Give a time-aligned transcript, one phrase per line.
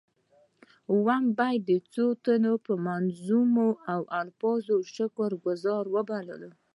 [0.91, 3.67] اووم بیت څو تنو په منظومو
[4.21, 6.49] الفاظو شکر ګذاري وباله.